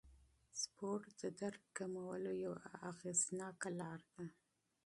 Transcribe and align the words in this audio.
سپورت 0.61 1.05
د 1.21 1.23
درد 1.39 1.61
کمولو 1.77 2.31
یوه 2.45 2.61
موثره 2.79 3.69
لاره 3.79 4.07
ده. 4.15 4.25